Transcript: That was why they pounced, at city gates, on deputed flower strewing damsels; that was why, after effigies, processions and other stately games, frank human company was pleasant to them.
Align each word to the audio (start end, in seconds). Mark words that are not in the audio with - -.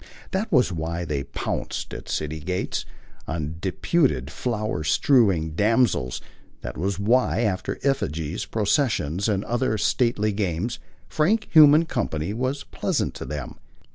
That 0.31 0.51
was 0.51 0.71
why 0.73 1.05
they 1.05 1.25
pounced, 1.25 1.93
at 1.93 2.09
city 2.09 2.39
gates, 2.39 2.85
on 3.27 3.57
deputed 3.59 4.31
flower 4.31 4.83
strewing 4.83 5.51
damsels; 5.51 6.21
that 6.61 6.75
was 6.75 6.97
why, 6.97 7.41
after 7.41 7.77
effigies, 7.83 8.45
processions 8.45 9.29
and 9.29 9.45
other 9.45 9.77
stately 9.77 10.31
games, 10.31 10.79
frank 11.07 11.49
human 11.51 11.85
company 11.85 12.33
was 12.33 12.63
pleasant 12.63 13.13
to 13.13 13.25
them. 13.25 13.59